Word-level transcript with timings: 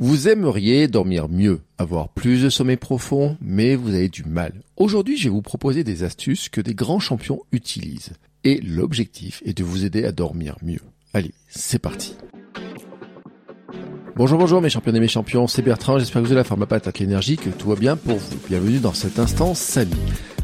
Vous 0.00 0.28
aimeriez 0.28 0.88
dormir 0.88 1.28
mieux, 1.28 1.60
avoir 1.78 2.08
plus 2.08 2.42
de 2.42 2.50
sommeil 2.50 2.76
profond, 2.76 3.36
mais 3.40 3.76
vous 3.76 3.94
avez 3.94 4.08
du 4.08 4.24
mal. 4.24 4.52
Aujourd'hui, 4.76 5.16
je 5.16 5.24
vais 5.24 5.30
vous 5.30 5.40
proposer 5.40 5.84
des 5.84 6.02
astuces 6.02 6.48
que 6.48 6.60
des 6.60 6.74
grands 6.74 6.98
champions 6.98 7.42
utilisent. 7.52 8.10
Et 8.42 8.60
l'objectif 8.60 9.40
est 9.44 9.56
de 9.56 9.62
vous 9.62 9.84
aider 9.84 10.04
à 10.04 10.10
dormir 10.10 10.56
mieux. 10.62 10.80
Allez, 11.12 11.32
c'est 11.48 11.78
parti. 11.78 12.16
Bonjour, 14.16 14.36
bonjour 14.36 14.60
mes 14.60 14.68
champions 14.68 14.94
et 14.94 15.00
mes 15.00 15.08
champions, 15.08 15.46
c'est 15.46 15.62
Bertrand, 15.62 15.98
j'espère 15.98 16.22
que 16.22 16.26
vous 16.26 16.32
avez 16.32 16.40
la 16.40 16.44
forme 16.44 16.62
à 16.62 16.66
patate, 16.66 16.98
l'énergie, 16.98 17.36
que 17.36 17.50
tout 17.50 17.68
va 17.68 17.76
bien 17.76 17.96
pour 17.96 18.16
vous. 18.16 18.38
Bienvenue 18.48 18.78
dans 18.78 18.94
cet 18.94 19.20
instant 19.20 19.54
Samy. 19.54 19.94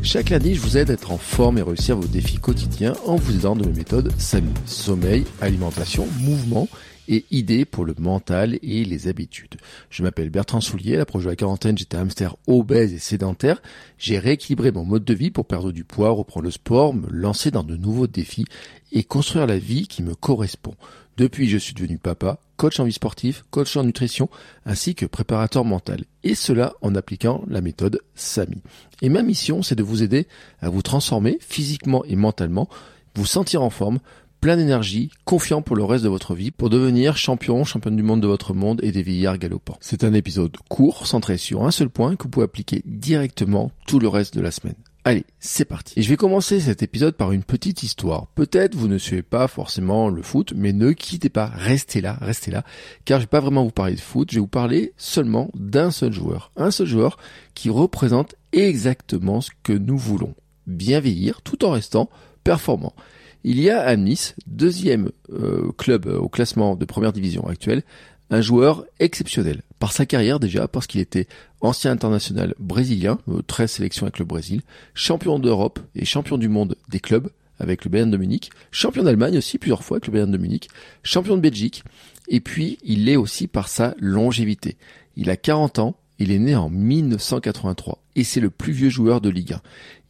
Chaque 0.02 0.30
lundi, 0.30 0.54
je 0.54 0.60
vous 0.60 0.76
aide 0.76 0.90
à 0.90 0.94
être 0.94 1.10
en 1.10 1.18
forme 1.18 1.58
et 1.58 1.62
réussir 1.62 1.96
vos 1.96 2.06
défis 2.06 2.38
quotidiens 2.38 2.94
en 3.04 3.16
vous 3.16 3.34
aidant 3.34 3.56
de 3.56 3.66
mes 3.66 3.78
méthodes 3.78 4.12
Samy. 4.16 4.52
Sommeil, 4.66 5.24
alimentation, 5.40 6.06
mouvement 6.20 6.68
et 7.10 7.26
idées 7.30 7.64
pour 7.64 7.84
le 7.84 7.94
mental 7.98 8.58
et 8.62 8.84
les 8.84 9.08
habitudes. 9.08 9.56
Je 9.90 10.02
m'appelle 10.02 10.30
Bertrand 10.30 10.60
Soulier, 10.60 10.94
à 10.94 10.98
l'approche 10.98 11.24
de 11.24 11.28
la 11.28 11.36
quarantaine, 11.36 11.76
j'étais 11.76 11.96
hamster 11.96 12.36
obèse 12.46 12.94
et 12.94 12.98
sédentaire. 12.98 13.60
J'ai 13.98 14.18
rééquilibré 14.18 14.70
mon 14.70 14.84
mode 14.84 15.04
de 15.04 15.12
vie 15.12 15.30
pour 15.30 15.44
perdre 15.44 15.72
du 15.72 15.84
poids, 15.84 16.10
reprendre 16.10 16.44
le 16.44 16.52
sport, 16.52 16.94
me 16.94 17.10
lancer 17.10 17.50
dans 17.50 17.64
de 17.64 17.76
nouveaux 17.76 18.06
défis 18.06 18.46
et 18.92 19.02
construire 19.02 19.46
la 19.46 19.58
vie 19.58 19.88
qui 19.88 20.02
me 20.04 20.14
correspond. 20.14 20.76
Depuis, 21.16 21.48
je 21.48 21.58
suis 21.58 21.74
devenu 21.74 21.98
papa, 21.98 22.38
coach 22.56 22.78
en 22.78 22.84
vie 22.84 22.92
sportive, 22.92 23.42
coach 23.50 23.76
en 23.76 23.84
nutrition, 23.84 24.30
ainsi 24.64 24.94
que 24.94 25.04
préparateur 25.04 25.64
mental. 25.64 26.04
Et 26.22 26.36
cela 26.36 26.74
en 26.80 26.94
appliquant 26.94 27.44
la 27.48 27.60
méthode 27.60 28.00
SAMI. 28.14 28.62
Et 29.02 29.08
ma 29.08 29.22
mission, 29.22 29.62
c'est 29.62 29.74
de 29.74 29.82
vous 29.82 30.02
aider 30.02 30.28
à 30.62 30.70
vous 30.70 30.82
transformer 30.82 31.38
physiquement 31.40 32.04
et 32.04 32.16
mentalement, 32.16 32.68
vous 33.16 33.26
sentir 33.26 33.62
en 33.62 33.70
forme, 33.70 33.98
plein 34.40 34.56
d'énergie, 34.56 35.10
confiant 35.24 35.62
pour 35.62 35.76
le 35.76 35.84
reste 35.84 36.04
de 36.04 36.08
votre 36.08 36.34
vie, 36.34 36.50
pour 36.50 36.70
devenir 36.70 37.16
champion, 37.16 37.64
championne 37.64 37.96
du 37.96 38.02
monde 38.02 38.22
de 38.22 38.26
votre 38.26 38.54
monde 38.54 38.80
et 38.82 38.92
des 38.92 39.02
vieillards 39.02 39.38
galopants. 39.38 39.76
C'est 39.80 40.04
un 40.04 40.14
épisode 40.14 40.56
court, 40.68 41.06
centré 41.06 41.36
sur 41.36 41.64
un 41.64 41.70
seul 41.70 41.90
point 41.90 42.16
que 42.16 42.24
vous 42.24 42.30
pouvez 42.30 42.44
appliquer 42.44 42.82
directement 42.86 43.70
tout 43.86 43.98
le 43.98 44.08
reste 44.08 44.34
de 44.34 44.40
la 44.40 44.50
semaine. 44.50 44.74
Allez, 45.04 45.24
c'est 45.38 45.64
parti. 45.64 45.98
Et 45.98 46.02
je 46.02 46.10
vais 46.10 46.16
commencer 46.16 46.60
cet 46.60 46.82
épisode 46.82 47.16
par 47.16 47.32
une 47.32 47.42
petite 47.42 47.82
histoire. 47.82 48.26
Peut-être 48.34 48.74
vous 48.74 48.88
ne 48.88 48.98
suivez 48.98 49.22
pas 49.22 49.48
forcément 49.48 50.10
le 50.10 50.20
foot, 50.20 50.52
mais 50.54 50.74
ne 50.74 50.92
quittez 50.92 51.30
pas, 51.30 51.46
restez 51.46 52.02
là, 52.02 52.18
restez 52.20 52.50
là, 52.50 52.64
car 53.06 53.18
je 53.18 53.24
vais 53.24 53.28
pas 53.28 53.40
vraiment 53.40 53.64
vous 53.64 53.70
parler 53.70 53.94
de 53.94 54.00
foot, 54.00 54.30
je 54.30 54.36
vais 54.36 54.40
vous 54.40 54.46
parler 54.46 54.92
seulement 54.98 55.50
d'un 55.54 55.90
seul 55.90 56.12
joueur. 56.12 56.52
Un 56.56 56.70
seul 56.70 56.86
joueur 56.86 57.16
qui 57.54 57.70
représente 57.70 58.34
exactement 58.52 59.40
ce 59.40 59.50
que 59.62 59.72
nous 59.72 59.96
voulons. 59.96 60.34
Bien 60.66 61.00
vieillir 61.00 61.40
tout 61.40 61.64
en 61.64 61.70
restant 61.70 62.10
performant. 62.44 62.94
Il 63.42 63.60
y 63.60 63.70
a 63.70 63.80
à 63.80 63.96
Nice, 63.96 64.34
deuxième 64.46 65.10
euh, 65.32 65.72
club 65.78 66.06
au 66.06 66.28
classement 66.28 66.76
de 66.76 66.84
première 66.84 67.12
division 67.12 67.46
actuelle, 67.46 67.82
un 68.28 68.42
joueur 68.42 68.84
exceptionnel. 68.98 69.62
Par 69.78 69.92
sa 69.92 70.04
carrière 70.04 70.40
déjà, 70.40 70.68
parce 70.68 70.86
qu'il 70.86 71.00
était 71.00 71.26
ancien 71.62 71.90
international 71.90 72.54
brésilien, 72.58 73.18
13 73.46 73.64
euh, 73.64 73.66
sélections 73.66 74.04
avec 74.04 74.18
le 74.18 74.26
Brésil, 74.26 74.60
champion 74.92 75.38
d'Europe 75.38 75.80
et 75.94 76.04
champion 76.04 76.36
du 76.36 76.48
monde 76.48 76.76
des 76.88 77.00
clubs 77.00 77.30
avec 77.58 77.84
le 77.84 77.90
Bayern 77.90 78.10
de 78.10 78.16
Munich, 78.16 78.50
champion 78.70 79.02
d'Allemagne 79.02 79.38
aussi 79.38 79.58
plusieurs 79.58 79.84
fois 79.84 79.96
avec 79.96 80.06
le 80.06 80.12
Bayern 80.12 80.30
de 80.30 80.38
Munich, 80.38 80.68
champion 81.02 81.36
de 81.36 81.42
Belgique, 81.42 81.82
et 82.28 82.40
puis 82.40 82.78
il 82.84 83.06
l'est 83.06 83.16
aussi 83.16 83.46
par 83.46 83.68
sa 83.68 83.94
longévité. 83.98 84.76
Il 85.16 85.30
a 85.30 85.36
40 85.36 85.78
ans, 85.78 85.96
il 86.18 86.30
est 86.30 86.38
né 86.38 86.54
en 86.54 86.68
1983 86.70 88.02
et 88.16 88.24
c'est 88.24 88.40
le 88.40 88.50
plus 88.50 88.72
vieux 88.72 88.90
joueur 88.90 89.20
de 89.20 89.30
Ligue 89.30 89.54
1. 89.54 89.60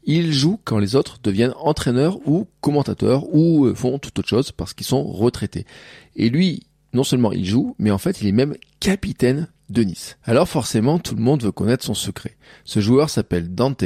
Il 0.05 0.33
joue 0.33 0.59
quand 0.65 0.78
les 0.78 0.97
autres 0.97 1.19
deviennent 1.22 1.55
entraîneurs 1.59 2.19
ou 2.27 2.47
commentateurs 2.61 3.33
ou 3.34 3.66
euh, 3.66 3.75
font 3.75 3.99
toute 3.99 4.19
autre 4.19 4.28
chose 4.28 4.53
parce 4.53 4.75
qu'ils 4.75 4.87
sont 4.87 5.05
retraités. 5.05 5.66
Et 6.16 6.31
lui, 6.31 6.66
non 6.93 7.05
seulement 7.05 7.33
il 7.33 7.44
joue, 7.44 7.75
mais 7.78 7.91
en 7.91 7.99
fait 7.99 8.21
il 8.21 8.27
est 8.27 8.33
même 8.33 8.55
capitaine 8.81 9.49
de 9.69 9.84
Nice. 9.84 10.19
Alors 10.25 10.49
forcément 10.49 10.99
tout 10.99 11.15
le 11.15 11.22
monde 11.22 11.43
veut 11.43 11.53
connaître 11.53 11.84
son 11.84 11.94
secret. 11.94 12.37
Ce 12.65 12.81
joueur 12.81 13.09
s'appelle 13.09 13.55
Dante 13.55 13.84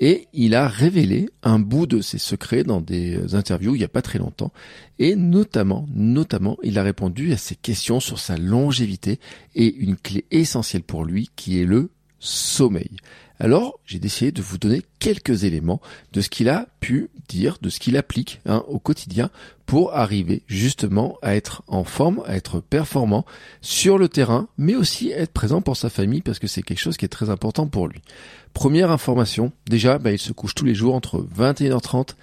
et 0.00 0.28
il 0.32 0.54
a 0.54 0.68
révélé 0.68 1.28
un 1.42 1.58
bout 1.58 1.86
de 1.86 2.00
ses 2.00 2.18
secrets 2.18 2.64
dans 2.64 2.80
des 2.80 3.34
interviews 3.34 3.74
il 3.74 3.78
n'y 3.78 3.84
a 3.84 3.88
pas 3.88 4.00
très 4.00 4.18
longtemps 4.18 4.52
et 4.98 5.16
notamment, 5.16 5.86
notamment 5.92 6.56
il 6.62 6.78
a 6.78 6.82
répondu 6.82 7.32
à 7.32 7.36
ses 7.36 7.56
questions 7.56 8.00
sur 8.00 8.18
sa 8.18 8.38
longévité 8.38 9.18
et 9.54 9.74
une 9.74 9.96
clé 9.96 10.24
essentielle 10.30 10.82
pour 10.82 11.04
lui 11.04 11.30
qui 11.36 11.60
est 11.60 11.66
le 11.66 11.90
sommeil. 12.18 12.90
Alors, 13.40 13.78
j'ai 13.86 14.00
décidé 14.00 14.32
de 14.32 14.42
vous 14.42 14.58
donner 14.58 14.82
quelques 14.98 15.44
éléments 15.44 15.80
de 16.12 16.20
ce 16.20 16.28
qu'il 16.28 16.48
a 16.48 16.66
pu 16.80 17.08
dire, 17.28 17.58
de 17.62 17.68
ce 17.68 17.78
qu'il 17.78 17.96
applique 17.96 18.40
hein, 18.46 18.64
au 18.66 18.80
quotidien 18.80 19.30
pour 19.64 19.94
arriver 19.94 20.42
justement 20.48 21.18
à 21.22 21.36
être 21.36 21.62
en 21.68 21.84
forme, 21.84 22.22
à 22.26 22.34
être 22.34 22.60
performant 22.60 23.24
sur 23.60 23.96
le 23.96 24.08
terrain, 24.08 24.48
mais 24.58 24.74
aussi 24.74 25.10
être 25.10 25.32
présent 25.32 25.60
pour 25.60 25.76
sa 25.76 25.88
famille 25.88 26.22
parce 26.22 26.40
que 26.40 26.48
c'est 26.48 26.62
quelque 26.62 26.80
chose 26.80 26.96
qui 26.96 27.04
est 27.04 27.08
très 27.08 27.30
important 27.30 27.68
pour 27.68 27.86
lui. 27.86 28.00
Première 28.54 28.90
information, 28.90 29.52
déjà, 29.68 29.98
bah, 29.98 30.10
il 30.10 30.18
se 30.18 30.32
couche 30.32 30.54
tous 30.54 30.64
les 30.64 30.74
jours 30.74 30.94
entre 30.94 31.24
21h30 31.36 32.14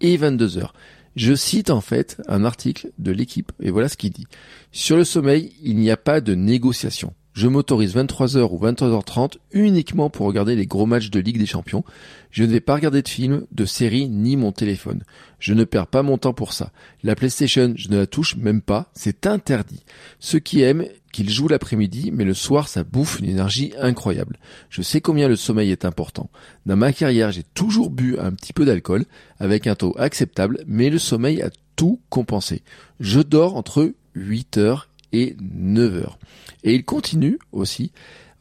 et 0.00 0.16
22h. 0.16 0.70
Je 1.14 1.34
cite 1.36 1.70
en 1.70 1.80
fait 1.80 2.20
un 2.26 2.44
article 2.44 2.90
de 2.98 3.12
l'équipe 3.12 3.52
et 3.62 3.70
voilà 3.70 3.88
ce 3.88 3.96
qu'il 3.96 4.10
dit. 4.10 4.26
Sur 4.72 4.96
le 4.96 5.04
sommeil, 5.04 5.52
il 5.62 5.76
n'y 5.76 5.92
a 5.92 5.96
pas 5.96 6.20
de 6.20 6.34
négociation 6.34 7.12
je 7.34 7.48
m'autorise 7.48 7.96
23h 7.96 8.48
ou 8.50 8.64
23h30 8.64 9.38
uniquement 9.52 10.08
pour 10.08 10.26
regarder 10.26 10.54
les 10.54 10.66
gros 10.66 10.86
matchs 10.86 11.10
de 11.10 11.18
Ligue 11.18 11.38
des 11.38 11.46
Champions. 11.46 11.84
Je 12.30 12.44
ne 12.44 12.50
vais 12.50 12.60
pas 12.60 12.76
regarder 12.76 13.02
de 13.02 13.08
films, 13.08 13.44
de 13.50 13.64
séries, 13.64 14.08
ni 14.08 14.36
mon 14.36 14.52
téléphone. 14.52 15.02
Je 15.40 15.52
ne 15.52 15.64
perds 15.64 15.88
pas 15.88 16.04
mon 16.04 16.16
temps 16.16 16.32
pour 16.32 16.52
ça. 16.52 16.70
La 17.02 17.16
PlayStation, 17.16 17.74
je 17.76 17.88
ne 17.88 17.98
la 17.98 18.06
touche 18.06 18.36
même 18.36 18.62
pas, 18.62 18.88
c'est 18.94 19.26
interdit. 19.26 19.82
Ceux 20.20 20.38
qui 20.38 20.62
aiment 20.62 20.86
qu'il 21.12 21.28
joue 21.28 21.48
l'après-midi, 21.48 22.10
mais 22.12 22.24
le 22.24 22.34
soir, 22.34 22.68
ça 22.68 22.84
bouffe 22.84 23.18
une 23.18 23.28
énergie 23.28 23.72
incroyable. 23.80 24.38
Je 24.70 24.82
sais 24.82 25.00
combien 25.00 25.28
le 25.28 25.36
sommeil 25.36 25.72
est 25.72 25.84
important. 25.84 26.30
Dans 26.66 26.76
ma 26.76 26.92
carrière, 26.92 27.32
j'ai 27.32 27.42
toujours 27.42 27.90
bu 27.90 28.16
un 28.18 28.30
petit 28.30 28.52
peu 28.52 28.64
d'alcool, 28.64 29.06
avec 29.40 29.66
un 29.66 29.74
taux 29.74 29.94
acceptable, 29.98 30.60
mais 30.68 30.88
le 30.88 30.98
sommeil 30.98 31.42
a 31.42 31.50
tout 31.74 32.00
compensé. 32.10 32.62
Je 33.00 33.20
dors 33.20 33.56
entre 33.56 33.92
8 34.14 34.58
heures 34.58 34.88
et 35.14 35.36
9 35.40 35.96
heures. 35.96 36.18
Et 36.64 36.74
il 36.74 36.84
continue 36.84 37.38
aussi 37.52 37.92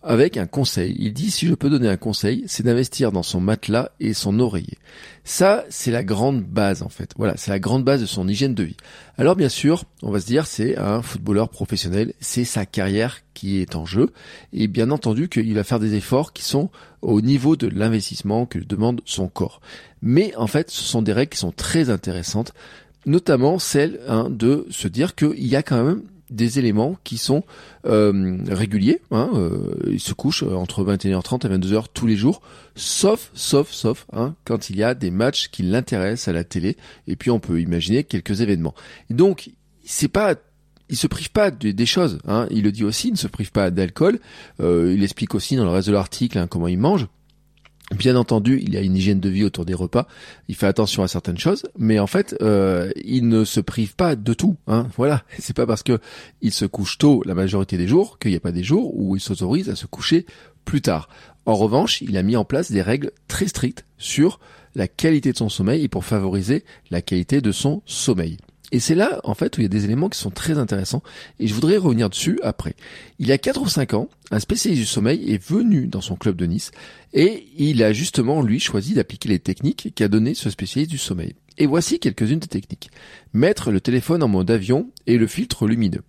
avec 0.02 0.36
un 0.36 0.48
conseil. 0.48 0.96
Il 1.00 1.14
dit 1.14 1.32
si 1.32 1.48
je 1.48 1.54
peux 1.54 1.70
donner 1.70 1.88
un 1.88 1.96
conseil, 1.96 2.44
c'est 2.48 2.64
d'investir 2.64 3.14
dans 3.14 3.24
son 3.24 3.40
matelas 3.40 3.92
et 4.02 4.14
son 4.14 4.40
oreiller. 4.40 4.78
Ça, 5.24 5.64
c'est 5.70 5.92
la 5.92 6.04
grande 6.04 6.44
base 6.44 6.82
en 6.82 6.90
fait. 6.90 7.12
Voilà, 7.16 7.36
c'est 7.38 7.52
la 7.52 7.60
grande 7.60 7.86
base 7.86 8.02
de 8.02 8.06
son 8.06 8.28
hygiène 8.28 8.54
de 8.54 8.64
vie. 8.64 8.76
Alors 9.18 9.38
bien 9.38 9.48
sûr, 9.48 9.86
on 10.02 10.12
va 10.12 10.20
se 10.20 10.26
dire 10.26 10.46
c'est 10.46 10.78
un 10.78 11.02
footballeur 11.02 11.48
professionnel, 11.48 12.14
c'est 12.20 12.44
sa 12.44 12.66
carrière 12.66 13.20
qui 13.34 13.60
est 13.60 13.76
en 13.76 13.86
jeu 13.86 14.12
et 14.52 14.68
bien 14.68 14.92
entendu 14.92 15.30
qu'il 15.30 15.54
va 15.54 15.64
faire 15.64 15.80
des 15.80 15.96
efforts 15.96 16.34
qui 16.34 16.44
sont 16.44 16.70
au 17.02 17.22
niveau 17.22 17.56
de 17.56 17.68
l'investissement 17.68 18.46
que 18.46 18.60
demande 18.60 19.02
son 19.06 19.30
corps. 19.30 19.62
Mais 20.02 20.36
en 20.36 20.48
fait, 20.48 20.70
ce 20.70 20.84
sont 20.84 21.02
des 21.02 21.14
règles 21.14 21.32
qui 21.32 21.40
sont 21.40 21.54
très 21.54 21.90
intéressantes 21.90 22.54
notamment 23.06 23.60
celle 23.60 24.00
hein, 24.08 24.28
de 24.30 24.66
se 24.70 24.88
dire 24.88 25.16
qu'il 25.16 25.46
y 25.46 25.56
a 25.56 25.64
quand 25.64 25.84
même 25.84 26.04
des 26.34 26.60
éléments 26.60 26.98
qui 27.04 27.18
sont 27.18 27.44
euh, 27.86 28.38
réguliers. 28.50 29.02
Hein, 29.12 29.30
euh, 29.36 29.74
il 29.90 30.00
se 30.00 30.14
couche 30.14 30.44
entre 30.44 30.84
21h30 30.84 31.48
et 31.48 31.58
22h 31.58 31.86
tous 31.94 32.08
les 32.08 32.18
jours, 32.18 32.42
sauf, 32.76 33.32
sauf, 33.34 33.72
sauf, 33.72 34.06
hein, 34.12 34.36
quand 34.44 34.70
il 34.70 34.78
y 34.78 34.84
a 34.84 34.94
des 34.94 35.12
matchs 35.12 35.50
qui 35.50 35.64
l'intéressent 35.64 36.28
à 36.28 36.34
la 36.34 36.44
télé. 36.44 36.76
Et 37.08 37.16
puis 37.16 37.32
on 37.32 37.40
peut 37.40 37.62
imaginer 37.62 38.04
quelques 38.04 38.42
événements. 38.42 38.74
donc 39.10 39.52
c'est 39.86 40.08
pas 40.08 40.36
il 40.90 40.98
se 40.98 41.08
prive 41.08 41.32
pas 41.32 41.50
des 41.50 41.86
choses. 41.86 42.20
Hein. 42.28 42.48
Il 42.52 42.64
le 42.64 42.72
dit 42.72 42.84
aussi, 42.84 43.08
il 43.08 43.14
ne 43.14 43.18
se 43.18 43.28
prive 43.28 43.52
pas 43.52 43.72
d'alcool. 43.72 44.20
Euh, 44.60 44.94
il 44.96 45.04
explique 45.04 45.34
aussi 45.34 45.56
dans 45.56 45.64
le 45.64 45.72
reste 45.72 45.88
de 45.88 45.94
l'article 45.94 46.38
hein, 46.38 46.48
comment 46.48 46.68
il 46.68 46.78
mange. 46.78 47.08
Bien 47.92 48.16
entendu, 48.16 48.60
il 48.64 48.74
y 48.74 48.78
a 48.78 48.82
une 48.82 48.96
hygiène 48.96 49.20
de 49.20 49.30
vie 49.30 49.44
autour 49.44 49.66
des 49.66 49.74
repas. 49.74 50.08
Il 50.48 50.56
fait 50.56 50.68
attention 50.68 51.04
à 51.04 51.08
certaines 51.08 51.38
choses, 51.38 51.64
mais 51.78 52.00
en 52.00 52.08
fait, 52.08 52.36
euh, 52.42 52.92
il 53.04 53.28
ne 53.28 53.44
se 53.44 53.60
prive 53.60 53.96
pas 53.96 54.16
de 54.16 54.34
tout. 54.34 54.56
Hein. 54.68 54.88
Voilà, 54.98 55.24
c'est 55.38 55.56
pas 55.56 55.68
parce 55.68 55.84
que 55.84 56.00
il 56.42 56.54
se 56.54 56.66
couche 56.66 56.98
tôt 56.98 57.22
la 57.26 57.36
majorité 57.36 57.78
des 57.78 57.88
jours 57.88 58.20
qu'il 58.20 58.32
n'y 58.32 58.38
a 58.38 58.40
pas 58.40 58.52
des 58.52 58.64
jours 58.64 58.96
où 58.96 59.16
il 59.16 59.20
s'autorise 59.20 59.70
à 59.70 59.76
se 59.76 59.86
coucher 59.86 60.26
plus 60.66 60.82
tard. 60.82 61.10
En 61.46 61.56
revanche, 61.56 62.02
il 62.02 62.18
a 62.18 62.24
mis 62.24 62.38
en 62.38 62.46
place 62.46 62.72
des 62.72 62.82
règles 62.82 63.12
très 63.28 63.48
strictes 63.48 63.86
sur 63.98 64.40
la 64.76 64.88
qualité 64.88 65.34
de 65.34 65.38
son 65.38 65.50
sommeil 65.50 65.84
et 65.84 65.90
pour 65.90 66.06
favoriser 66.06 66.64
la 66.90 67.02
qualité 67.02 67.42
de 67.42 67.52
son 67.52 67.82
sommeil. 67.86 68.38
Et 68.74 68.80
c'est 68.80 68.96
là, 68.96 69.22
en 69.24 69.36
fait, 69.36 69.56
où 69.56 69.62
il 69.62 69.66
y 69.66 69.68
a 69.68 69.70
des 69.70 69.86
éléments 69.86 70.10
qui 70.10 70.18
sont 70.18 70.32
très 70.32 70.58
intéressants, 70.58 71.04
et 71.40 71.46
je 71.46 71.54
voudrais 71.54 71.78
revenir 71.78 72.10
dessus 72.10 72.40
après. 72.42 72.76
Il 73.20 73.28
y 73.28 73.32
a 73.32 73.38
4 73.38 73.62
ou 73.62 73.68
5 73.68 73.94
ans, 73.94 74.10
un 74.32 74.40
spécialiste 74.40 74.82
du 74.82 74.88
sommeil 74.88 75.32
est 75.32 75.38
venu 75.38 75.86
dans 75.86 76.02
son 76.02 76.16
club 76.16 76.36
de 76.36 76.48
Nice, 76.48 76.72
et 77.14 77.46
il 77.56 77.84
a 77.84 77.94
justement, 77.94 78.42
lui, 78.42 78.60
choisi 78.60 78.96
d'appliquer 78.96 79.30
les 79.30 79.38
techniques 79.38 79.94
qu'a 79.94 80.08
donné 80.08 80.34
ce 80.34 80.50
spécialiste 80.50 80.90
du 80.90 80.98
sommeil. 80.98 81.36
Et 81.60 81.68
voici 81.68 82.00
quelques-unes 82.00 82.40
des 82.40 82.48
techniques. 82.48 82.90
Mettre 83.32 83.70
le 83.70 83.80
téléphone 83.80 84.24
en 84.24 84.28
mode 84.28 84.50
avion 84.50 84.90
et 85.06 85.20
le 85.20 85.28
filtre 85.28 85.68
lumineux. 85.68 86.02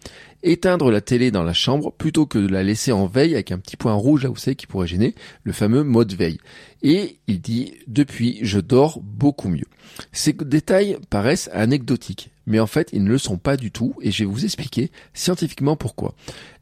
Éteindre 0.47 0.91
la 0.91 1.01
télé 1.01 1.31
dans 1.31 1.43
la 1.43 1.55
chambre 1.55 1.91
plutôt 1.91 2.27
que 2.27 2.39
de 2.39 2.49
la 2.49 2.63
laisser 2.63 2.93
en 2.93 3.07
veille 3.07 3.33
avec 3.33 3.51
un 3.51 3.59
petit 3.59 3.79
point 3.79 3.95
rouge 3.95 4.25
là 4.25 4.31
où 4.31 4.37
c'est 4.37 4.55
qui 4.55 4.67
pourrait 4.67 4.87
gêner, 4.87 5.15
le 5.43 5.53
fameux 5.53 5.85
mode 5.85 6.13
veille. 6.13 6.39
Et 6.83 7.17
il 7.29 7.41
dit, 7.41 7.73
depuis, 7.87 8.41
je 8.43 8.61
dors 8.61 9.01
beaucoup 9.01 9.49
mieux. 9.49 9.65
Ces 10.13 10.35
détails 10.35 10.99
paraissent 11.09 11.49
anecdotiques, 11.53 12.31
mais 12.47 12.61
en 12.61 12.67
fait, 12.67 12.91
ils 12.93 13.03
ne 13.03 13.09
le 13.09 13.17
sont 13.17 13.39
pas 13.39 13.57
du 13.57 13.71
tout, 13.71 13.95
et 14.03 14.11
je 14.11 14.25
vais 14.25 14.31
vous 14.31 14.45
expliquer 14.45 14.91
scientifiquement 15.15 15.77
pourquoi. 15.77 16.15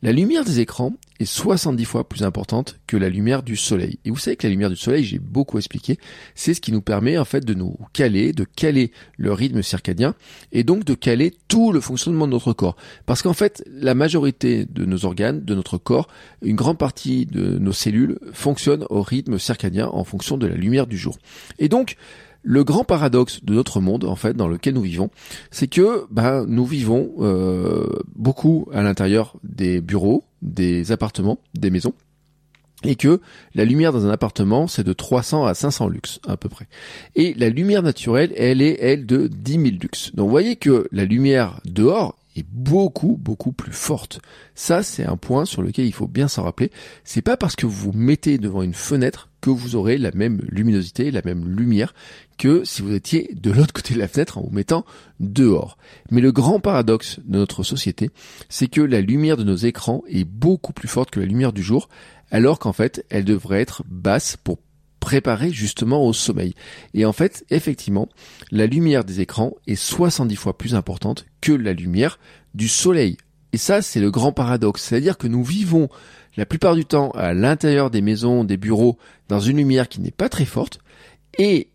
La 0.03 0.13
lumière 0.13 0.45
des 0.45 0.61
écrans 0.61 0.93
est 1.19 1.25
70 1.25 1.85
fois 1.85 2.09
plus 2.09 2.23
importante 2.23 2.79
que 2.87 2.97
la 2.97 3.09
lumière 3.09 3.43
du 3.43 3.57
soleil. 3.57 3.99
Et 4.05 4.11
vous 4.11 4.17
savez 4.17 4.37
que 4.37 4.47
la 4.47 4.51
lumière 4.51 4.71
du 4.71 4.77
soleil, 4.77 5.05
j'ai 5.05 5.19
beaucoup 5.19 5.59
expliqué, 5.59 5.99
c'est 6.35 6.55
ce 6.55 6.61
qui 6.61 6.73
nous 6.73 6.83
permet 6.83 7.19
en 7.19 7.25
fait 7.25 7.45
de 7.45 7.55
nous 7.55 7.77
caler, 7.93 8.33
de 8.33 8.45
caler 8.45 8.93
le 9.17 9.33
rythme 9.33 9.63
circadien, 9.63 10.15
et 10.53 10.63
donc 10.63 10.85
de 10.85 10.95
caler 10.95 11.35
tout 11.49 11.73
le 11.73 11.81
fonctionnement 11.81 12.27
de 12.27 12.33
notre 12.33 12.53
corps. 12.53 12.77
Parce 13.07 13.23
qu'en 13.23 13.35
fait, 13.35 13.65
la 13.73 13.95
majorité 13.95 14.67
de 14.67 14.85
nos 14.85 15.05
organes, 15.05 15.45
de 15.45 15.55
notre 15.55 15.79
corps, 15.79 16.09
une 16.43 16.57
grande 16.57 16.79
partie 16.79 17.27
de 17.27 17.59
nos 17.59 17.73
cellules 17.73 18.19
fonctionnent 18.33 18.85
au 18.91 19.03
rythme 19.03 19.39
circadien 19.39 19.89
en 19.89 20.05
fonction 20.05 20.37
de 20.37 20.47
la 20.47 20.55
lumière 20.55 20.87
du 20.87 20.99
jour. 20.99 21.17
Et 21.59 21.69
donc, 21.69 21.97
le 22.43 22.65
grand 22.65 22.85
paradoxe 22.85 23.45
de 23.45 23.55
notre 23.55 23.81
monde, 23.81 24.05
en 24.05 24.17
fait, 24.17 24.35
dans 24.37 24.49
lequel 24.49 24.75
nous 24.75 24.83
vivons, 24.83 25.11
c'est 25.51 25.69
que 25.69 26.07
ben, 26.11 26.45
nous 26.47 26.67
vivons 26.67 27.13
euh, 27.21 27.87
beaucoup 28.17 28.69
à 28.73 28.83
l'intérieur 28.83 29.37
des 29.45 29.81
bureaux, 29.81 30.25
des 30.43 30.93
appartements, 30.93 31.39
des 31.55 31.71
maisons, 31.71 31.95
et 32.85 32.97
que 32.97 33.21
la 33.55 33.65
lumière 33.65 33.93
dans 33.93 34.07
un 34.07 34.11
appartement, 34.11 34.67
c'est 34.67 34.83
de 34.83 34.93
300 34.93 35.47
à 35.47 35.55
500 35.55 35.89
lux 35.89 36.21
à 36.27 36.37
peu 36.37 36.49
près. 36.49 36.67
Et 37.15 37.33
la 37.35 37.49
lumière 37.49 37.83
naturelle, 37.83 38.33
elle 38.37 38.61
est, 38.61 38.77
elle, 38.81 39.07
de 39.07 39.29
10 39.29 39.53
000 39.53 39.65
lux. 39.81 40.15
Donc 40.15 40.27
vous 40.27 40.31
voyez 40.31 40.57
que 40.57 40.89
la 40.91 41.05
lumière 41.05 41.61
dehors 41.65 42.19
est 42.37 42.47
beaucoup 42.49 43.17
beaucoup 43.21 43.53
plus 43.53 43.73
forte. 43.73 44.21
Ça 44.55 44.83
c'est 44.83 45.05
un 45.05 45.17
point 45.17 45.45
sur 45.45 45.63
lequel 45.63 45.87
il 45.87 45.93
faut 45.93 46.09
bien 46.09 46.29
s'en 46.29 46.45
rappeler. 46.45 46.71
C'est 47.05 47.23
pas 47.23 47.37
parce 47.37 47.57
que 47.57 47.67
vous 47.67 47.93
vous 47.93 47.99
mettez 47.99 48.39
devant 48.39 48.63
une 48.63 48.75
fenêtre 48.75 49.29
que 49.41 49.51
vous 49.51 49.75
aurez 49.75 49.99
la 49.99 50.13
même 50.13 50.41
luminosité, 50.49 51.11
la 51.11 51.23
même 51.25 51.49
lumière 51.49 51.95
que 52.39 52.65
si 52.65 52.81
vous 52.81 52.95
étiez 52.95 53.35
de 53.35 53.51
l'autre 53.51 53.73
côté 53.75 53.95
de 53.95 53.99
la 53.99 54.09
fenêtre 54.09 54.39
en 54.39 54.43
vous 54.43 54.51
mettant 54.51 54.85
dehors. 55.21 55.77
Mais 56.11 56.21
le 56.21 56.33
grand 56.33 56.61
paradoxe 56.61 57.19
de 57.25 57.39
notre 57.39 57.63
société, 57.63 58.11
c'est 58.49 58.69
que 58.69 58.81
la 58.81 59.01
lumière 59.01 59.37
de 59.37 59.45
nos 59.45 59.57
écrans 59.57 60.03
est 60.09 60.25
beaucoup 60.25 60.73
plus 60.73 60.89
forte 60.89 61.11
que 61.11 61.21
la 61.21 61.27
lumière 61.27 61.53
du 61.53 61.63
jour, 61.63 61.89
alors 62.31 62.59
qu'en 62.59 62.73
fait 62.73 63.05
elle 63.11 63.25
devrait 63.25 63.61
être 63.61 63.83
basse 63.89 64.37
pour 64.37 64.59
préparer 65.03 65.51
justement 65.51 66.07
au 66.07 66.13
sommeil. 66.13 66.55
Et 66.95 67.05
en 67.05 67.13
fait, 67.13 67.45
effectivement, 67.51 68.09
la 68.53 68.67
lumière 68.67 69.05
des 69.05 69.21
écrans 69.21 69.55
est 69.67 69.75
70 69.75 70.37
fois 70.37 70.57
plus 70.57 70.77
importante 70.77 71.27
que 71.41 71.51
la 71.51 71.73
lumière 71.73 72.21
du 72.55 72.69
soleil. 72.69 73.17
Et 73.53 73.59
ça, 73.59 73.83
c'est 73.83 73.99
le 73.99 74.13
grand 74.13 74.31
paradoxe. 74.31 74.85
C'est-à-dire 74.85 75.19
que 75.19 75.27
nous 75.27 75.43
vivons 75.43 75.89
la 76.37 76.47
plupart 76.47 76.77
du 76.77 76.85
temps 76.85 77.11
à 77.11 77.35
l'intérieur 77.35 77.91
des 77.91 78.01
maisons, 78.01 78.45
des 78.45 78.57
bureaux, 78.57 78.97
dans 79.29 79.41
une 79.41 79.57
lumière 79.57 79.89
qui 79.89 80.01
n'est 80.01 80.13
pas 80.13 80.29
très 80.29 80.45
forte, 80.45 80.79
et 81.37 81.72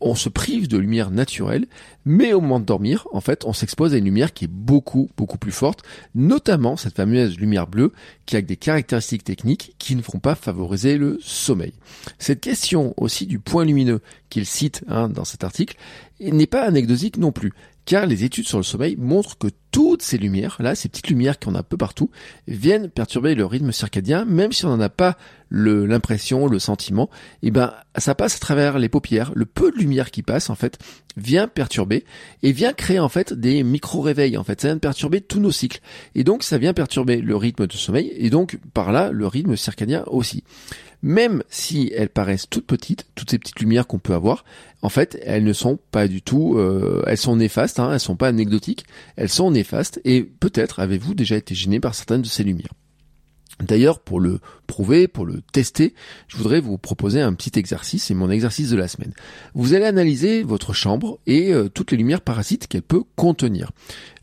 on 0.00 0.14
se 0.14 0.28
prive 0.28 0.68
de 0.68 0.78
lumière 0.78 1.10
naturelle, 1.10 1.66
mais 2.04 2.32
au 2.32 2.40
moment 2.40 2.60
de 2.60 2.64
dormir, 2.64 3.06
en 3.12 3.20
fait, 3.20 3.44
on 3.44 3.52
s'expose 3.52 3.94
à 3.94 3.98
une 3.98 4.04
lumière 4.04 4.32
qui 4.32 4.46
est 4.46 4.50
beaucoup, 4.50 5.10
beaucoup 5.16 5.38
plus 5.38 5.52
forte, 5.52 5.82
notamment 6.14 6.76
cette 6.76 6.96
fameuse 6.96 7.38
lumière 7.38 7.66
bleue 7.66 7.92
qui 8.26 8.36
a 8.36 8.42
des 8.42 8.56
caractéristiques 8.56 9.24
techniques 9.24 9.74
qui 9.78 9.96
ne 9.96 10.02
vont 10.02 10.18
pas 10.18 10.34
favoriser 10.34 10.96
le 10.96 11.18
sommeil. 11.22 11.74
Cette 12.18 12.40
question 12.40 12.94
aussi 12.96 13.26
du 13.26 13.38
point 13.38 13.64
lumineux 13.64 14.00
qu'il 14.30 14.46
cite 14.46 14.84
hein, 14.88 15.08
dans 15.08 15.24
cet 15.24 15.44
article 15.44 15.76
n'est 16.20 16.46
pas 16.46 16.62
anecdotique 16.62 17.18
non 17.18 17.32
plus 17.32 17.52
car 17.90 18.06
les 18.06 18.22
études 18.22 18.46
sur 18.46 18.58
le 18.58 18.62
sommeil 18.62 18.94
montrent 18.96 19.36
que 19.36 19.48
toutes 19.72 20.02
ces 20.02 20.16
lumières, 20.16 20.58
là, 20.60 20.76
ces 20.76 20.88
petites 20.88 21.08
lumières 21.08 21.40
qu'on 21.40 21.56
a 21.56 21.58
un 21.58 21.64
peu 21.64 21.76
partout, 21.76 22.08
viennent 22.46 22.88
perturber 22.88 23.34
le 23.34 23.44
rythme 23.44 23.72
circadien, 23.72 24.24
même 24.24 24.52
si 24.52 24.64
on 24.64 24.68
n'en 24.68 24.80
a 24.80 24.88
pas 24.88 25.18
l'impression, 25.50 26.46
le, 26.46 26.60
sentiment, 26.60 27.10
et 27.42 27.48
eh 27.48 27.50
ben 27.50 27.74
ça 27.98 28.14
passe 28.14 28.36
à 28.36 28.38
travers 28.38 28.78
les 28.78 28.88
paupières. 28.88 29.32
Le 29.34 29.44
peu 29.44 29.72
de 29.72 29.76
lumière 29.76 30.12
qui 30.12 30.22
passe, 30.22 30.50
en 30.50 30.54
fait, 30.54 30.78
vient 31.16 31.48
perturber 31.48 32.04
et 32.44 32.52
vient 32.52 32.72
créer 32.72 33.00
en 33.00 33.08
fait 33.08 33.32
des 33.32 33.64
micro-réveils. 33.64 34.36
En 34.36 34.44
fait, 34.44 34.60
ça 34.60 34.68
vient 34.68 34.78
perturber 34.78 35.20
tous 35.20 35.40
nos 35.40 35.50
cycles. 35.50 35.80
Et 36.14 36.22
donc 36.22 36.44
ça 36.44 36.58
vient 36.58 36.72
perturber 36.72 37.16
le 37.16 37.34
rythme 37.34 37.66
de 37.66 37.72
sommeil 37.72 38.12
et 38.14 38.30
donc 38.30 38.60
par 38.72 38.92
là 38.92 39.10
le 39.10 39.26
rythme 39.26 39.56
circadien 39.56 40.04
aussi 40.06 40.44
même 41.02 41.42
si 41.48 41.90
elles 41.94 42.08
paraissent 42.08 42.48
toutes 42.48 42.66
petites, 42.66 43.06
toutes 43.14 43.30
ces 43.30 43.38
petites 43.38 43.60
lumières 43.60 43.86
qu'on 43.86 43.98
peut 43.98 44.14
avoir, 44.14 44.44
en 44.82 44.88
fait, 44.88 45.18
elles 45.22 45.44
ne 45.44 45.52
sont 45.52 45.78
pas 45.90 46.08
du 46.08 46.22
tout, 46.22 46.56
euh, 46.56 47.02
elles 47.06 47.16
sont 47.16 47.36
néfastes, 47.36 47.80
hein, 47.80 47.92
elles 47.92 48.00
sont 48.00 48.16
pas 48.16 48.28
anecdotiques, 48.28 48.84
elles 49.16 49.28
sont 49.28 49.50
néfastes, 49.50 50.00
et 50.04 50.22
peut-être 50.22 50.80
avez-vous 50.80 51.14
déjà 51.14 51.36
été 51.36 51.54
gêné 51.54 51.80
par 51.80 51.94
certaines 51.94 52.22
de 52.22 52.26
ces 52.26 52.44
lumières. 52.44 52.72
D'ailleurs, 53.62 54.00
pour 54.00 54.20
le 54.20 54.40
prouver, 54.66 55.06
pour 55.06 55.26
le 55.26 55.42
tester, 55.52 55.94
je 56.28 56.36
voudrais 56.36 56.60
vous 56.60 56.78
proposer 56.78 57.20
un 57.20 57.34
petit 57.34 57.58
exercice, 57.58 58.04
c'est 58.04 58.14
mon 58.14 58.30
exercice 58.30 58.70
de 58.70 58.76
la 58.76 58.88
semaine. 58.88 59.12
Vous 59.54 59.74
allez 59.74 59.84
analyser 59.84 60.42
votre 60.42 60.72
chambre 60.72 61.18
et 61.26 61.52
euh, 61.52 61.68
toutes 61.68 61.90
les 61.90 61.98
lumières 61.98 62.22
parasites 62.22 62.68
qu'elle 62.68 62.82
peut 62.82 63.02
contenir. 63.16 63.70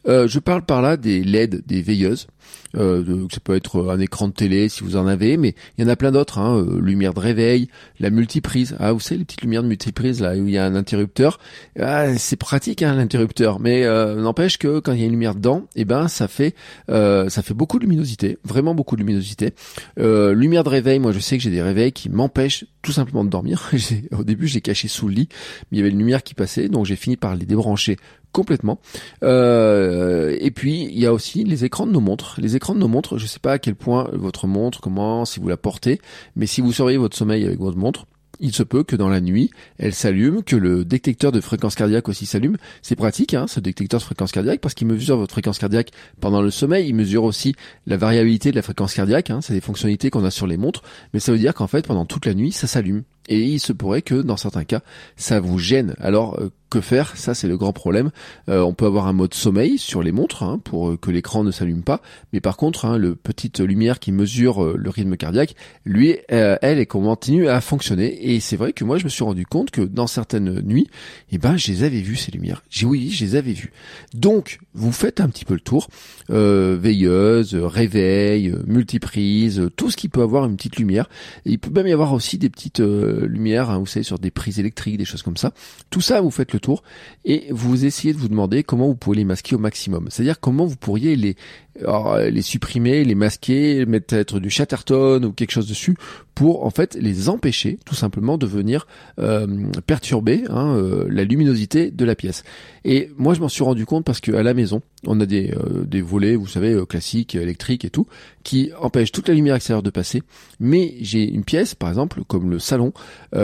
Euh, 0.08 0.28
je 0.28 0.40
parle 0.40 0.64
par 0.64 0.82
là 0.82 0.98
des 0.98 1.24
LED, 1.24 1.66
des 1.66 1.82
veilleuses. 1.82 2.28
Euh, 2.76 3.28
ça 3.32 3.40
peut 3.40 3.56
être 3.56 3.90
un 3.90 4.00
écran 4.00 4.28
de 4.28 4.34
télé 4.34 4.70
si 4.70 4.84
vous 4.84 4.96
en 4.96 5.08
avez, 5.08 5.38
mais 5.38 5.56
il 5.78 5.84
y 5.84 5.88
en 5.88 5.90
a 5.90 5.96
plein 5.96 6.12
d'autres. 6.12 6.40
Hein, 6.40 6.58
euh, 6.58 6.80
lumière 6.82 7.14
de 7.14 7.20
réveil, 7.20 7.70
la 8.00 8.10
multiprise. 8.10 8.76
Ah, 8.80 8.92
vous 8.92 9.00
savez 9.00 9.20
les 9.20 9.26
petites 9.26 9.42
lumières 9.42 9.64
de 9.64 9.68
multiprise 9.68 10.22
là 10.22 10.34
où 10.36 10.48
il 10.48 10.54
y 10.54 10.58
a 10.58 10.66
un 10.66 10.76
interrupteur. 10.76 11.40
Ah, 11.80 12.18
c'est 12.18 12.36
pratique 12.36 12.82
hein, 12.82 12.96
l'interrupteur, 12.96 13.60
mais 13.60 13.84
euh, 13.86 14.22
n'empêche 14.22 14.58
que 14.58 14.80
quand 14.80 14.94
il 14.94 15.00
y 15.00 15.04
a 15.04 15.06
une 15.06 15.12
lumière 15.12 15.36
dedans, 15.36 15.66
eh 15.76 15.86
ben 15.86 16.08
ça 16.08 16.28
fait 16.28 16.56
ça 16.88 17.42
fait 17.42 17.54
beaucoup 17.54 17.80
de 17.80 17.84
luminosité, 17.84 18.38
vraiment 18.44 18.74
beaucoup 18.74 18.96
de 18.96 19.02
luminosité. 19.02 19.54
lumière 19.98 20.64
de 20.64 20.70
réveil, 20.70 21.00
moi 21.00 21.12
je 21.12 21.20
sais 21.20 21.38
que 21.38 21.44
j'ai 21.44 21.52
des 21.52 21.62
réveils 21.62 21.92
qui 21.92 22.10
m'empêchent 22.10 22.66
tout 22.82 22.92
simplement 22.92 23.24
de 23.24 23.30
dormir. 23.30 23.72
Au 24.18 24.24
début 24.24 24.48
j'ai 24.48 24.62
caché 24.62 24.88
sous 24.88 25.08
le 25.08 25.16
lit, 25.16 25.30
mais 25.72 25.78
il 25.78 25.80
y 25.80 25.82
avait 25.82 25.92
une 25.92 26.00
lumière 26.00 26.24
qui 26.24 26.34
passait, 26.34 26.70
donc 26.70 26.86
j'ai 26.86 26.96
fini 26.96 27.18
par 27.18 27.36
les 27.36 27.46
débrancher 27.46 27.98
complètement. 28.32 28.80
Euh, 29.24 30.38
et 30.40 30.52
puis 30.52 30.84
il 30.84 31.00
y 31.00 31.06
a 31.06 31.14
aussi 31.14 31.44
les 31.44 31.66
écrans 31.66 31.88
de 31.88 31.92
nos 31.92 32.02
montres. 32.02 32.36
Les 32.40 32.56
écrans 32.56 32.76
de 32.76 32.80
nos 32.80 32.88
montres, 32.88 33.18
je 33.18 33.24
ne 33.24 33.28
sais 33.28 33.40
pas 33.40 33.54
à 33.54 33.60
quel 33.60 33.76
point 33.76 34.10
votre 34.14 34.48
montre, 34.48 34.82
comment, 34.82 35.26
si 35.26 35.40
vous 35.40 35.48
la 35.48 35.58
portez, 35.58 36.00
mais 36.36 36.46
si 36.46 36.62
vous 36.62 36.72
surveillez 36.72 36.98
votre 36.98 37.18
sommeil 37.18 37.46
avec 37.46 37.60
votre 37.60 37.78
montre, 37.78 38.06
il 38.40 38.54
se 38.54 38.64
peut 38.64 38.84
que 38.84 38.96
dans 38.96 39.10
la 39.10 39.22
nuit, 39.22 39.50
elle 39.78 39.94
s'allume, 39.94 40.44
que 40.44 40.56
le 40.56 40.86
détecteur 40.86 41.32
de 41.32 41.42
fréquence 41.42 41.76
cardiaque 41.76 42.08
aussi 42.10 42.26
s'allume. 42.26 42.58
C'est 42.82 42.96
pratique, 42.96 43.34
hein, 43.34 43.48
ce 43.48 43.60
détecteur 43.60 44.00
de 44.00 44.06
fréquence 44.06 44.32
cardiaque, 44.32 44.62
parce 44.62 44.74
qu'il 44.74 44.88
mesure 44.88 45.18
votre 45.18 45.32
fréquence 45.32 45.58
cardiaque 45.58 45.92
pendant 46.20 46.42
le 46.42 46.52
sommeil. 46.52 46.88
Il 46.88 46.96
mesure 46.96 47.24
aussi 47.24 47.56
la 47.86 47.98
variabilité 47.98 48.52
de 48.52 48.56
la 48.56 48.62
fréquence 48.62 48.94
cardiaque. 48.94 49.30
Hein, 49.30 49.42
c'est 49.42 49.54
des 49.54 49.62
fonctionnalités 49.62 50.10
qu'on 50.10 50.24
a 50.24 50.32
sur 50.32 50.48
les 50.48 50.58
montres, 50.58 50.84
mais 51.14 51.20
ça 51.20 51.32
veut 51.32 51.40
dire 51.40 51.54
qu'en 51.54 51.68
fait, 51.68 51.88
pendant 51.88 52.06
toute 52.06 52.26
la 52.26 52.34
nuit, 52.34 52.52
ça 52.52 52.68
s'allume. 52.68 53.04
Et 53.28 53.42
il 53.42 53.60
se 53.60 53.74
pourrait 53.74 54.02
que 54.02 54.16
dans 54.16 54.38
certains 54.38 54.64
cas, 54.64 54.82
ça 55.16 55.40
vous 55.40 55.60
gêne. 55.60 55.96
Alors 56.00 56.40
euh, 56.40 56.50
que 56.70 56.82
faire? 56.82 57.16
Ça 57.16 57.34
c'est 57.34 57.48
le 57.48 57.58
grand 57.58 57.74
problème. 57.74 58.12
Euh, 58.50 58.62
on 58.62 58.74
peut 58.74 58.86
avoir 58.86 59.08
un 59.08 59.14
mode 59.14 59.34
sommeil 59.34 59.78
sur 59.78 60.04
les 60.04 60.12
montres 60.12 60.44
hein, 60.44 60.60
pour 60.64 60.90
euh, 60.90 60.98
que 60.98 61.12
l'écran 61.12 61.44
ne 61.44 61.52
s'allume 61.52 61.84
pas. 61.84 62.02
Mais 62.34 62.42
par 62.42 62.58
contre, 62.58 62.86
hein, 62.86 62.98
le 62.98 63.16
petite 63.16 63.60
lumière 63.60 64.00
qui 64.00 64.12
mesure 64.12 64.78
le 64.78 64.90
rythme 64.90 65.18
cardiaque, 65.18 65.56
lui, 65.86 66.18
elle, 66.28 66.58
elle 66.62 66.88
continue 66.88 67.48
à 67.48 67.62
fonctionner. 67.62 68.34
Et 68.34 68.40
c'est 68.40 68.58
vrai 68.58 68.74
que 68.74 68.84
moi 68.84 68.98
je 68.98 69.06
me 69.06 69.10
suis 69.10 69.24
rendu 69.24 69.46
compte 69.46 69.72
que 69.72 69.82
dans 69.82 70.08
certaines 70.08 70.62
nuits, 70.62 70.88
eh 71.32 71.38
ben 71.38 71.58
je 71.58 71.72
les 71.72 71.84
avais 71.84 72.02
vues 72.02 72.16
ces 72.16 72.32
lumières. 72.32 72.64
J'ai 72.70 72.86
oui, 72.86 73.10
je 73.10 73.26
les 73.26 73.36
avais 73.36 73.54
vues. 73.54 73.72
Donc 74.14 74.60
vous 74.74 74.92
faites 74.92 75.20
un 75.20 75.30
petit 75.30 75.46
peu 75.46 75.54
le 75.54 75.60
tour. 75.60 75.90
veilleuse, 76.30 77.56
réveil, 77.56 78.54
multiprise, 78.66 79.70
tout 79.76 79.90
ce 79.90 79.98
qui 79.98 80.10
peut 80.10 80.22
avoir 80.22 80.46
une 80.46 80.56
petite 80.56 80.78
lumière. 80.78 81.10
Il 81.46 81.60
peut 81.60 81.72
même 81.72 81.88
y 81.88 81.94
avoir 81.94 82.14
aussi 82.14 82.38
des 82.38 82.50
petites 82.50 82.82
lumière, 83.26 83.70
hein, 83.70 83.80
vous 83.80 83.86
savez, 83.86 84.04
sur 84.04 84.20
des 84.20 84.32
prises 84.32 84.60
électriques, 84.60 84.98
des 84.98 85.06
choses 85.06 85.24
comme 85.24 85.38
ça. 85.38 85.54
Tout 85.90 86.02
ça, 86.02 86.22
vous 86.22 86.32
faites 86.32 86.54
le 86.54 86.60
tour 86.60 86.84
et 87.26 87.48
vous 87.52 87.86
essayez 87.86 88.14
de 88.14 88.20
vous 88.20 88.30
demander 88.30 88.64
comment 88.64 88.88
vous 88.88 88.96
pouvez 88.96 89.18
les 89.18 89.26
masquer 89.26 89.56
au 89.56 89.60
maximum. 89.60 90.08
C'est-à-dire 90.10 90.40
comment 90.40 90.66
vous 90.66 90.76
pourriez 90.76 91.16
les 91.16 91.36
alors, 91.82 92.18
les 92.18 92.42
supprimer, 92.42 93.04
les 93.04 93.16
masquer, 93.16 93.86
mettre 93.86 94.08
peut-être 94.08 94.40
du 94.40 94.50
chatterton 94.50 95.24
ou 95.24 95.32
quelque 95.32 95.52
chose 95.52 95.68
dessus 95.68 95.96
pour 96.38 96.66
en 96.66 96.70
fait 96.70 96.94
les 96.94 97.30
empêcher 97.30 97.80
tout 97.84 97.96
simplement 97.96 98.38
de 98.38 98.46
venir 98.46 98.86
euh, 99.18 99.48
perturber 99.88 100.44
hein, 100.50 100.76
euh, 100.76 101.08
la 101.10 101.24
luminosité 101.24 101.90
de 101.90 102.06
la 102.06 102.14
pièce. 102.14 102.44
Et 102.86 103.10
moi 103.18 103.34
je 103.34 103.40
m'en 103.40 103.50
suis 103.50 103.64
rendu 103.64 103.88
compte 103.88 104.06
parce 104.06 104.20
que 104.20 104.32
à 104.34 104.44
la 104.44 104.54
maison 104.54 104.84
on 105.08 105.20
a 105.20 105.26
des, 105.26 105.52
euh, 105.52 105.84
des 105.84 106.02
volets, 106.02 106.36
vous 106.36 106.46
savez, 106.46 106.80
classiques, 106.88 107.34
électriques 107.34 107.86
et 107.86 107.90
tout, 107.90 108.06
qui 108.44 108.70
empêchent 108.80 109.12
toute 109.12 109.30
la 109.30 109.34
lumière 109.34 109.56
extérieure 109.56 109.82
de 109.82 109.90
passer. 109.90 110.22
Mais 110.60 110.94
j'ai 111.02 111.28
une 111.28 111.44
pièce, 111.44 111.74
par 111.74 111.90
exemple, 111.90 112.22
comme 112.28 112.50
le 112.50 112.60
salon, 112.60 112.94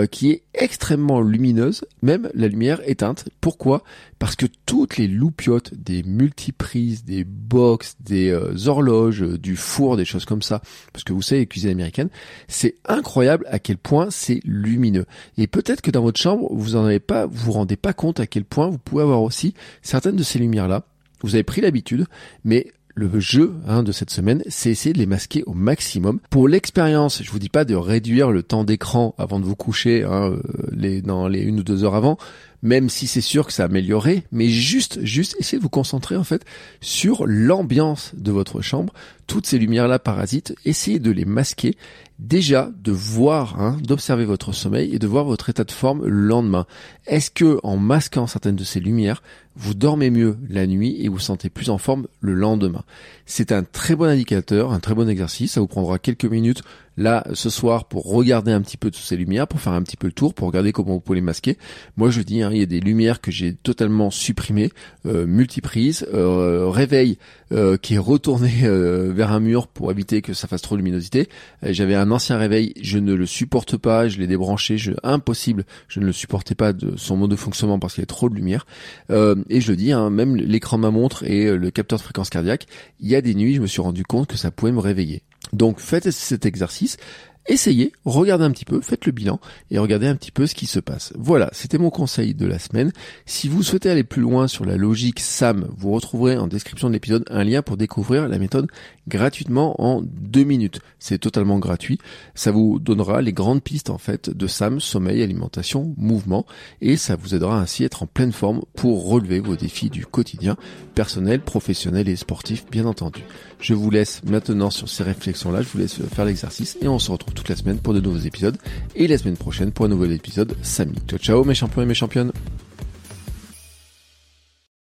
qui 0.10 0.32
est 0.32 0.42
extrêmement 0.56 1.22
lumineuse, 1.22 1.86
même 2.02 2.30
la 2.34 2.48
lumière 2.48 2.82
éteinte. 2.88 3.26
Pourquoi? 3.40 3.84
Parce 4.18 4.36
que 4.36 4.48
toutes 4.66 4.98
les 4.98 5.08
loupiotes 5.08 5.74
des 5.76 6.02
multiprises, 6.02 7.06
des 7.06 7.24
box, 7.24 7.98
des 8.00 8.23
horloges, 8.32 9.22
du 9.22 9.56
four, 9.56 9.98
des 9.98 10.06
choses 10.06 10.26
comme 10.26 10.42
ça, 10.42 10.62
parce 10.92 11.04
que 11.04 11.14
vous 11.14 11.22
savez, 11.22 11.42
les 11.42 11.48
cuisines 11.48 11.72
américaines, 11.72 12.10
c'est 12.48 12.76
incroyable 12.86 13.46
à 13.50 13.60
quel 13.60 13.78
point 13.78 14.08
c'est 14.10 14.40
lumineux. 14.46 15.06
Et 15.38 15.48
peut-être 15.48 15.82
que 15.82 15.92
dans 15.92 16.02
votre 16.02 16.20
chambre, 16.20 16.48
vous 16.52 16.76
en 16.76 16.86
avez 16.86 17.00
pas, 17.00 17.26
vous 17.26 17.46
vous 17.46 17.52
rendez 17.54 17.76
pas 17.76 17.94
compte 17.94 18.20
à 18.20 18.28
quel 18.28 18.46
point 18.46 18.70
vous 18.70 18.78
pouvez 18.78 19.04
avoir 19.04 19.22
aussi 19.22 19.54
certaines 19.82 20.16
de 20.16 20.24
ces 20.24 20.40
lumières-là. 20.40 20.86
Vous 21.22 21.36
avez 21.36 21.44
pris 21.44 21.62
l'habitude, 21.62 22.06
mais 22.44 22.68
le 22.96 23.20
jeu 23.20 23.56
hein, 23.68 23.84
de 23.84 23.92
cette 23.92 24.10
semaine, 24.10 24.44
c'est 24.48 24.70
essayer 24.70 24.94
de 24.94 25.00
les 25.00 25.06
masquer 25.06 25.44
au 25.46 25.54
maximum. 25.54 26.20
Pour 26.30 26.48
l'expérience, 26.48 27.24
je 27.24 27.32
vous 27.32 27.40
dis 27.40 27.50
pas 27.50 27.66
de 27.66 27.76
réduire 27.76 28.32
le 28.32 28.44
temps 28.44 28.64
d'écran 28.64 29.16
avant 29.18 29.40
de 29.40 29.46
vous 29.46 29.56
coucher, 29.56 30.04
hein, 30.04 30.32
euh, 30.32 30.42
les, 30.72 31.02
dans 31.02 31.28
les 31.28 31.42
une 31.42 31.60
ou 31.60 31.64
deux 31.64 31.84
heures 31.84 31.96
avant, 31.96 32.18
même 32.64 32.90
si 32.90 33.06
c'est 33.08 33.22
sûr 33.22 33.46
que 33.46 33.54
ça 33.54 33.66
amélioré, 33.66 34.24
mais 34.32 34.48
juste, 34.48 35.04
juste 35.04 35.36
essayez 35.38 35.60
de 35.60 35.64
vous 35.64 35.70
concentrer 35.70 36.16
en 36.16 36.24
fait 36.24 36.44
sur 36.82 37.26
l'ambiance 37.28 38.14
de 38.16 38.32
votre 38.32 38.62
chambre, 38.62 38.94
toutes 39.28 39.46
ces 39.46 39.60
lumières-là 39.60 40.00
parasites, 40.00 40.56
essayez 40.66 41.00
de 41.00 41.12
les 41.12 41.26
masquer, 41.26 41.76
déjà 42.20 42.72
de 42.82 42.92
voir, 42.94 43.60
hein, 43.60 43.78
d'observer 43.84 44.24
votre 44.24 44.54
sommeil 44.54 44.96
et 44.96 45.00
de 45.00 45.08
voir 45.08 45.26
votre 45.26 45.50
état 45.50 45.66
de 45.66 45.72
forme 45.72 46.06
le 46.06 46.28
lendemain. 46.28 46.66
Est-ce 47.06 47.32
que 47.32 47.60
en 47.64 47.76
masquant 47.76 48.28
certaines 48.28 48.56
de 48.56 48.64
ces 48.64 48.80
lumières, 48.80 49.22
vous 49.56 49.74
dormez 49.74 50.10
mieux 50.10 50.38
la 50.50 50.66
nuit 50.66 50.96
et 51.00 51.10
vous 51.10 51.20
sentez 51.20 51.50
plus 51.50 51.70
en 51.70 51.78
forme 51.78 52.08
le 52.22 52.34
lendemain? 52.34 52.84
C'est 53.26 53.52
un 53.52 53.64
très 53.64 53.96
bon 53.96 54.06
indicateur, 54.06 54.72
un 54.72 54.80
très 54.80 54.96
bon 54.96 55.10
exercice, 55.10 55.54
ça 55.54 55.60
vous 55.60 55.68
prendra 55.68 56.00
quelques 56.00 56.26
minutes 56.26 56.64
là 56.98 57.26
ce 57.34 57.50
soir 57.50 57.86
pour 57.86 58.06
regarder 58.06 58.52
un 58.52 58.62
petit 58.62 58.78
peu 58.78 58.92
toutes 58.92 59.04
ces 59.04 59.18
lumières, 59.18 59.48
pour 59.48 59.60
faire 59.60 59.74
un 59.74 59.82
petit 59.82 59.98
peu 59.98 60.08
le 60.08 60.14
tour, 60.14 60.34
pour 60.34 60.48
regarder 60.48 60.72
comment 60.72 60.94
vous 60.94 61.00
pouvez 61.00 61.18
les 61.18 61.22
masquer. 61.22 61.58
Moi 61.98 62.10
je 62.10 62.22
dis, 62.22 62.42
hein, 62.42 62.50
il 62.52 62.60
y 62.60 62.64
a 62.64 62.68
des 62.68 62.80
lumières 62.80 63.22
que 63.22 63.32
j'ai 63.32 63.54
totalement 63.54 64.12
supprimées, 64.12 64.72
euh, 65.06 65.26
multiprise, 65.26 66.06
euh, 66.14 66.70
réveil 66.70 67.18
euh, 67.52 67.78
qui 67.78 67.96
est 67.96 68.00
retourné 68.00 68.52
euh, 68.64 69.12
vers 69.14 69.32
un 69.32 69.40
mur 69.40 69.68
pour 69.68 69.92
éviter 69.92 70.22
que 70.22 70.34
ça 70.34 70.48
fasse 70.48 70.62
trop 70.62 70.76
de 70.76 70.80
luminosité. 70.80 71.30
J'avais 71.64 71.96
un 71.96 72.12
ancien 72.12 72.38
réveil, 72.38 72.74
je 72.82 73.00
ne 73.00 73.14
le 73.14 73.26
supporte 73.26 73.78
pas, 73.78 74.08
je 74.08 74.20
l'ai 74.20 74.28
débranché, 74.28 74.78
je, 74.78 74.92
impossible, 75.04 75.66
je 75.88 76.00
ne 76.00 76.06
le 76.06 76.12
supportais 76.12 76.56
pas 76.56 76.74
de 76.74 76.96
son 76.98 77.18
mode 77.18 77.32
de 77.32 77.36
fonctionnement 77.36 77.80
parce 77.80 77.94
qu'il 77.94 78.02
y 78.02 78.04
a 78.04 78.08
trop 78.08 78.30
de 78.30 78.36
lumière. 78.36 78.66
et 79.10 79.62
je 79.62 79.72
le 79.72 79.76
dis, 79.76 79.92
hein, 79.92 80.10
même 80.10 80.36
l'écran 80.36 80.78
ma 80.78 80.92
montre 80.92 81.24
et 81.24 81.56
le 81.56 81.72
capteur 81.72 82.00
de 82.00 82.04
fréquence 82.04 82.30
cardiaque, 82.30 82.68
il 83.00 83.10
y 83.10 83.16
a 83.16 83.22
des 83.22 83.36
nuits, 83.36 83.56
je 83.56 83.62
me 83.62 83.68
suis 83.68 83.82
rendu 83.82 84.04
compte 84.04 84.28
que 84.28 84.38
ça 84.38 84.52
pouvait 84.52 84.72
me 84.72 84.80
réveiller. 84.80 85.24
Donc 85.54 85.80
faites 85.80 86.10
cet 86.12 86.46
exercice 86.46 86.98
essayez, 87.48 87.92
regardez 88.06 88.46
un 88.46 88.52
petit 88.52 88.66
peu, 88.66 88.82
faites 88.82 89.06
le 89.06 89.12
bilan 89.12 89.40
et 89.72 89.78
regardez 89.78 90.08
un 90.08 90.16
petit 90.16 90.32
peu 90.32 90.48
ce 90.48 90.56
qui 90.56 90.66
se 90.66 90.80
passe. 90.80 91.14
Voilà, 91.18 91.50
c'était 91.52 91.78
mon 91.78 91.90
conseil 91.90 92.34
de 92.34 92.46
la 92.46 92.60
semaine. 92.60 92.92
Si 93.26 93.50
vous 93.50 93.64
souhaitez 93.64 93.90
aller 93.90 94.04
plus 94.04 94.22
loin 94.22 94.48
sur 94.48 94.66
la 94.66 94.78
logique 94.78 95.20
SAM, 95.20 95.68
vous 95.76 95.92
retrouverez 95.92 96.38
en 96.38 96.48
description 96.48 96.88
de 96.88 96.94
l'épisode 96.94 97.26
un 97.30 97.44
lien 97.44 97.62
pour 97.62 97.78
découvrir 97.78 98.28
la 98.28 98.40
méthode 98.40 98.68
gratuitement 99.08 99.82
en 99.82 100.02
deux 100.02 100.44
minutes. 100.44 100.80
C'est 101.00 101.18
totalement 101.18 101.60
gratuit. 101.60 102.00
Ça 102.36 102.52
vous 102.52 102.80
donnera 102.80 103.22
les 103.22 103.34
grandes 103.34 103.62
pistes 103.62 103.90
en 103.90 103.98
fait 103.98 104.30
de 104.30 104.48
SAM, 104.48 104.80
sommeil, 104.80 105.22
alimentation, 105.22 105.94
mouvement 105.98 106.46
et 106.82 106.96
ça 106.96 107.16
vous 107.16 107.36
aidera 107.36 107.60
ainsi 107.60 107.84
à 107.84 107.88
être 107.88 108.04
en 108.04 108.08
pleine 108.08 108.32
forme 108.32 108.62
pour 108.76 109.08
relever 109.08 109.40
vos 109.40 109.56
défis 109.56 109.90
du 109.90 110.06
quotidien, 110.06 110.56
personnel, 110.96 111.42
professionnel 111.42 112.08
et 112.08 112.16
sportif 112.16 112.66
bien 112.72 112.86
entendu. 112.86 113.24
Je 113.60 113.74
vous 113.74 113.90
laisse 113.90 114.22
maintenant 114.24 114.70
sur 114.70 114.90
ces 114.90 115.04
réflexions-là, 115.04 115.62
je 115.62 115.68
vous 115.70 115.80
laisse 115.80 116.02
faire 116.14 116.26
l'exercice 116.26 116.78
et 116.82 116.88
on 116.88 117.00
se 117.00 117.12
retrouve 117.12 117.33
toute 117.34 117.50
la 117.50 117.56
semaine 117.56 117.80
pour 117.80 117.94
de 117.94 118.00
nouveaux 118.00 118.20
épisodes. 118.20 118.58
Et 118.96 119.08
la 119.08 119.18
semaine 119.18 119.38
prochaine 119.38 119.72
pour 119.72 119.86
un 119.86 119.90
nouvel 119.90 120.12
épisode. 120.12 120.56
Samy. 120.62 120.96
Ciao 121.08 121.20
ciao 121.20 121.44
mes 121.44 121.56
champions 121.56 121.82
et 121.82 121.86
mes 121.86 121.94
championnes 121.94 122.32